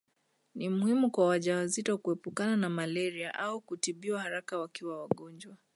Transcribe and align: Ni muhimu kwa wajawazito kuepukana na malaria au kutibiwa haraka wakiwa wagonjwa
Ni 0.55 0.69
muhimu 0.69 1.11
kwa 1.11 1.27
wajawazito 1.27 1.97
kuepukana 1.97 2.57
na 2.57 2.69
malaria 2.69 3.33
au 3.35 3.61
kutibiwa 3.61 4.21
haraka 4.21 4.57
wakiwa 4.59 4.99
wagonjwa 5.01 5.57